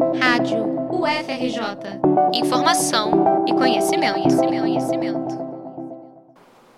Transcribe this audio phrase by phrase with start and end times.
[0.00, 2.00] Rádio UFRJ.
[2.32, 5.38] Informação e conhecimento, conhecimento, conhecimento.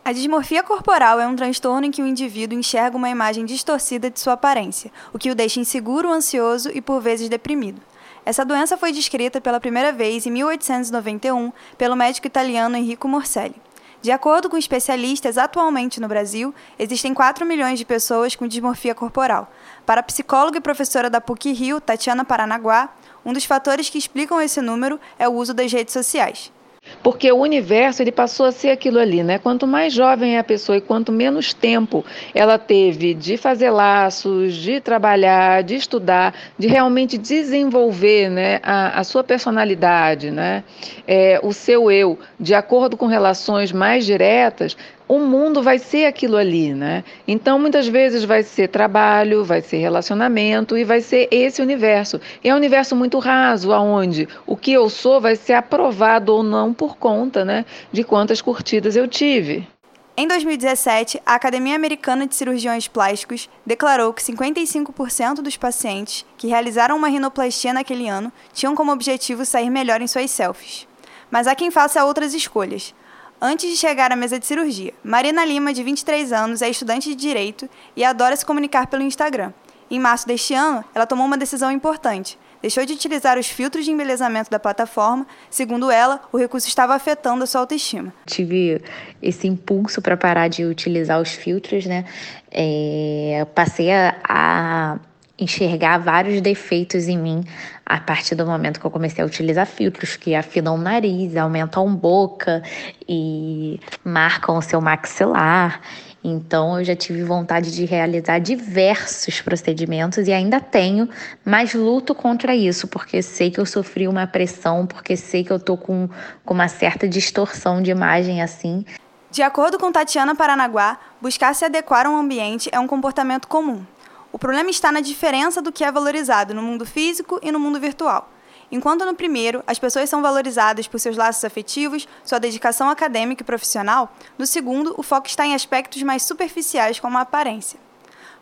[0.05, 4.19] A dismorfia corporal é um transtorno em que o indivíduo enxerga uma imagem distorcida de
[4.19, 7.81] sua aparência, o que o deixa inseguro, ansioso e por vezes deprimido.
[8.27, 13.55] Essa doença foi descrita pela primeira vez em 1891 pelo médico italiano Enrico Morselli.
[14.03, 19.49] De acordo com especialistas, atualmente no Brasil, existem 4 milhões de pessoas com dismorfia corporal.
[19.87, 22.89] Para a psicóloga e professora da PUC-Rio, Tatiana Paranaguá,
[23.25, 26.53] um dos fatores que explicam esse número é o uso das redes sociais.
[27.01, 29.39] Porque o universo ele passou a ser aquilo ali, né?
[29.39, 32.05] Quanto mais jovem é a pessoa e quanto menos tempo
[32.35, 39.05] ela teve de fazer laços, de trabalhar, de estudar, de realmente desenvolver, né, a, a
[39.05, 40.65] sua personalidade, né,
[41.07, 44.77] é, o seu eu, de acordo com relações mais diretas,
[45.13, 47.05] o mundo vai ser aquilo ali, né?
[47.29, 52.19] Então, muitas vezes vai ser trabalho, vai ser relacionamento e vai ser esse universo.
[52.43, 56.43] E é um universo muito raso, aonde o que eu sou vai ser aprovado ou
[56.43, 59.69] não por conta, né, de quantas curtidas eu tive.
[60.17, 66.97] Em 2017, a Academia Americana de Cirurgiões Plásticos declarou que 55% dos pacientes que realizaram
[66.97, 70.89] uma rinoplastia naquele ano tinham como objetivo sair melhor em suas selfies.
[71.31, 72.95] Mas há quem faça outras escolhas,
[73.43, 74.95] antes de chegar à mesa de cirurgia.
[75.03, 79.53] Marina Lima, de 23 anos, é estudante de direito e adora se comunicar pelo Instagram.
[79.91, 82.39] Em março deste ano, ela tomou uma decisão importante.
[82.63, 85.27] Deixou de utilizar os filtros de embelezamento da plataforma.
[85.51, 88.15] Segundo ela, o recurso estava afetando a sua autoestima.
[88.25, 88.81] Tive
[89.21, 92.05] esse impulso para parar de utilizar os filtros, né?
[92.49, 94.99] É, passei a, a
[95.43, 97.45] enxergar vários defeitos em mim
[97.85, 101.95] a partir do momento que eu comecei a utilizar filtros que afinam o nariz, aumentam
[101.95, 102.63] boca
[103.09, 105.81] e marcam o seu maxilar.
[106.25, 111.09] Então eu já tive vontade de realizar diversos procedimentos e ainda tenho,
[111.45, 115.59] mas luto contra isso, porque sei que eu sofri uma pressão, porque sei que eu
[115.59, 116.09] tô com,
[116.45, 118.85] com uma certa distorção de imagem assim.
[119.33, 123.85] De acordo com Tatiana Paranaguá, buscar se adequar a um ambiente é um comportamento comum.
[124.33, 127.79] O problema está na diferença do que é valorizado no mundo físico e no mundo
[127.79, 128.31] virtual.
[128.71, 133.45] Enquanto no primeiro, as pessoas são valorizadas por seus laços afetivos, sua dedicação acadêmica e
[133.45, 137.79] profissional, no segundo, o foco está em aspectos mais superficiais, como a aparência.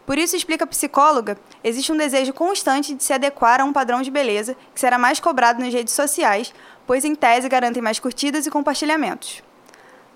[0.06, 4.00] Por isso, explica a psicóloga, existe um desejo constante de se adequar a um padrão
[4.00, 6.54] de beleza que será mais cobrado nas redes sociais,
[6.86, 9.42] pois, em tese, garantem mais curtidas e compartilhamentos.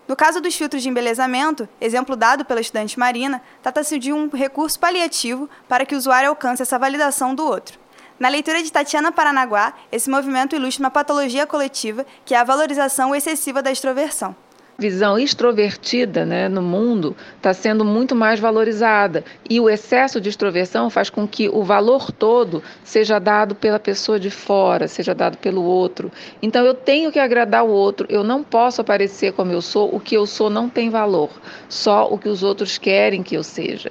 [0.06, 4.78] No caso dos filtros de embelezamento, exemplo dado pela estudante Marina, trata-se de um recurso
[4.78, 7.78] paliativo para que o usuário alcance essa validação do outro.
[8.18, 13.14] Na leitura de Tatiana Paranaguá, esse movimento ilustra uma patologia coletiva que é a valorização
[13.14, 14.36] excessiva da extroversão
[14.78, 19.24] visão extrovertida né, no mundo está sendo muito mais valorizada.
[19.48, 24.18] E o excesso de extroversão faz com que o valor todo seja dado pela pessoa
[24.18, 26.10] de fora, seja dado pelo outro.
[26.42, 30.00] Então eu tenho que agradar o outro, eu não posso aparecer como eu sou, o
[30.00, 31.30] que eu sou não tem valor,
[31.68, 33.90] só o que os outros querem que eu seja.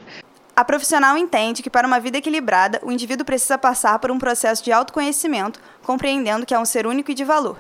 [0.55, 4.63] A profissional entende que, para uma vida equilibrada, o indivíduo precisa passar por um processo
[4.63, 7.57] de autoconhecimento, compreendendo que é um ser único e de valor.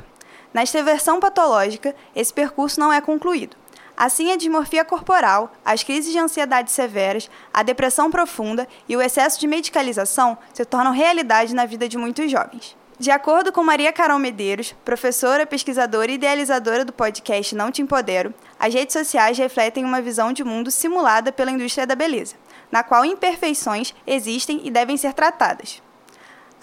[0.53, 3.57] Na extroversão patológica, esse percurso não é concluído.
[3.95, 9.39] Assim, a dismorfia corporal, as crises de ansiedade severas, a depressão profunda e o excesso
[9.39, 12.75] de medicalização se tornam realidade na vida de muitos jovens.
[12.99, 18.33] De acordo com Maria Carol Medeiros, professora, pesquisadora e idealizadora do podcast Não Te Empodero,
[18.59, 22.35] as redes sociais refletem uma visão de mundo simulada pela indústria da beleza,
[22.71, 25.81] na qual imperfeições existem e devem ser tratadas.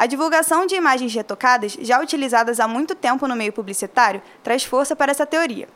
[0.00, 4.96] A divulgação de imagens retocadas, já utilizadas há muito tempo no meio publicitário, traz força
[4.96, 5.68] para essa teoria.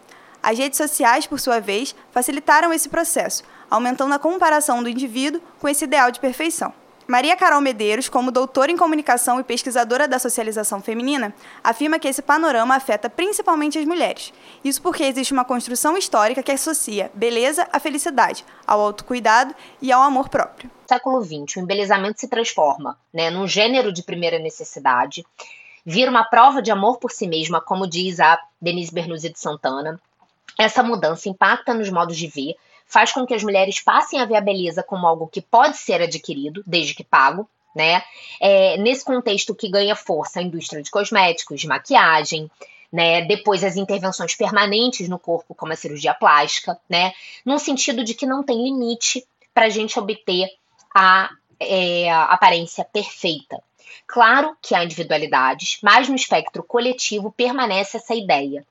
[0.42, 5.68] As redes sociais, por sua vez, facilitaram esse processo, aumentando a comparação do indivíduo com
[5.68, 6.72] esse ideal de perfeição.
[7.06, 12.22] Maria Carol Medeiros, como doutora em comunicação e pesquisadora da socialização feminina, afirma que esse
[12.22, 14.32] panorama afeta principalmente as mulheres.
[14.64, 20.00] Isso porque existe uma construção histórica que associa beleza à felicidade, ao autocuidado e ao
[20.00, 20.70] amor próprio.
[20.82, 25.24] No século XX, o embelezamento se transforma né, num gênero de primeira necessidade,
[25.84, 30.00] vira uma prova de amor por si mesma, como diz a Denise Bernuzzi de Santana.
[30.58, 32.54] Essa mudança impacta nos modos de ver,
[32.86, 36.00] faz com que as mulheres passem a ver a beleza como algo que pode ser
[36.00, 38.02] adquirido, desde que pago, né?
[38.40, 42.48] É, nesse contexto que ganha força a indústria de cosméticos, de maquiagem,
[42.92, 43.22] né?
[43.22, 47.12] Depois as intervenções permanentes no corpo, como a cirurgia plástica, né?
[47.44, 50.48] Num sentido de que não tem limite para a gente obter
[50.94, 53.60] a, é, a aparência perfeita.
[54.06, 58.64] Claro que há individualidades, mas no espectro coletivo permanece essa ideia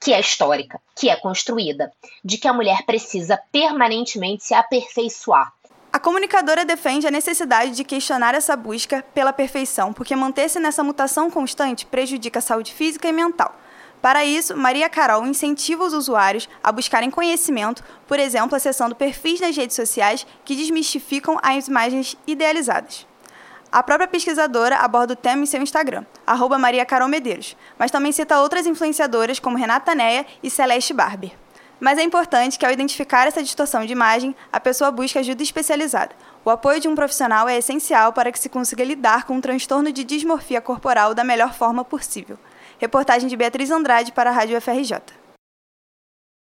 [0.00, 1.92] que é histórica, que é construída,
[2.24, 5.52] de que a mulher precisa permanentemente se aperfeiçoar.
[5.92, 11.30] A comunicadora defende a necessidade de questionar essa busca pela perfeição, porque manter-se nessa mutação
[11.30, 13.54] constante prejudica a saúde física e mental.
[14.00, 19.54] Para isso, Maria Carol incentiva os usuários a buscarem conhecimento, por exemplo, acessando perfis nas
[19.54, 23.09] redes sociais que desmistificam as imagens idealizadas.
[23.72, 28.10] A própria pesquisadora aborda o tema em seu Instagram, arroba Maria Carol Medeiros, mas também
[28.10, 31.30] cita outras influenciadoras como Renata Neia e Celeste Barber.
[31.78, 36.16] Mas é importante que, ao identificar essa distorção de imagem, a pessoa busque ajuda especializada.
[36.44, 39.92] O apoio de um profissional é essencial para que se consiga lidar com um transtorno
[39.92, 42.36] de dismorfia corporal da melhor forma possível.
[42.76, 45.19] Reportagem de Beatriz Andrade para a Rádio FRJ.